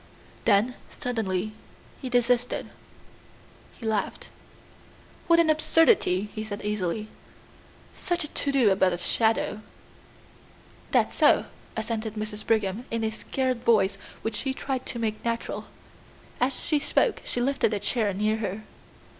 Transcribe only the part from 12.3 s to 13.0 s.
Brigham,